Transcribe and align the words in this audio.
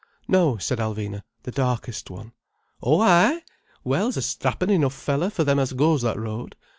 "No," 0.27 0.57
said 0.57 0.79
Alvina. 0.79 1.21
"The 1.43 1.51
darkest 1.51 2.09
one." 2.09 2.31
"Oh 2.81 3.01
ay! 3.01 3.43
Well, 3.83 4.11
's 4.11 4.17
a 4.17 4.23
strappin' 4.23 4.71
anuff 4.71 4.93
feller, 4.93 5.29
for 5.29 5.43
them 5.43 5.59
as 5.59 5.73
goes 5.73 6.01
that 6.01 6.17
road. 6.17 6.55